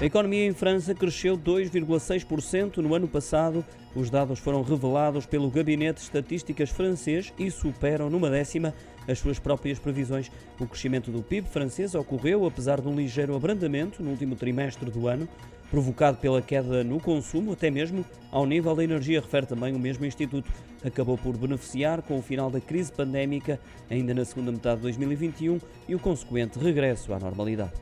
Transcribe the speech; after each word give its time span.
A 0.00 0.04
economia 0.06 0.46
em 0.46 0.54
França 0.54 0.94
cresceu 0.94 1.36
2,6% 1.36 2.78
no 2.78 2.94
ano 2.94 3.06
passado. 3.06 3.62
Os 3.94 4.08
dados 4.08 4.38
foram 4.38 4.62
revelados 4.62 5.26
pelo 5.26 5.50
Gabinete 5.50 5.96
de 5.96 6.04
Estatísticas 6.04 6.70
francês 6.70 7.34
e 7.38 7.50
superam 7.50 8.08
numa 8.08 8.30
décima 8.30 8.72
as 9.06 9.18
suas 9.18 9.38
próprias 9.38 9.78
previsões. 9.78 10.30
O 10.58 10.66
crescimento 10.66 11.10
do 11.10 11.22
PIB 11.22 11.46
francês 11.48 11.94
ocorreu 11.94 12.46
apesar 12.46 12.80
de 12.80 12.88
um 12.88 12.96
ligeiro 12.96 13.36
abrandamento 13.36 14.02
no 14.02 14.12
último 14.12 14.36
trimestre 14.36 14.90
do 14.90 15.06
ano, 15.06 15.28
provocado 15.70 16.16
pela 16.16 16.40
queda 16.40 16.82
no 16.82 16.98
consumo, 16.98 17.52
até 17.52 17.70
mesmo 17.70 18.02
ao 18.32 18.46
nível 18.46 18.74
da 18.74 18.82
energia, 18.82 19.20
refere 19.20 19.44
também 19.44 19.74
o 19.74 19.78
mesmo 19.78 20.06
Instituto. 20.06 20.50
Acabou 20.82 21.18
por 21.18 21.36
beneficiar 21.36 22.00
com 22.00 22.18
o 22.18 22.22
final 22.22 22.50
da 22.50 22.58
crise 22.58 22.90
pandémica, 22.90 23.60
ainda 23.90 24.14
na 24.14 24.24
segunda 24.24 24.50
metade 24.50 24.76
de 24.76 24.82
2021, 24.84 25.60
e 25.86 25.94
o 25.94 25.98
consequente 25.98 26.58
regresso 26.58 27.12
à 27.12 27.18
normalidade. 27.18 27.72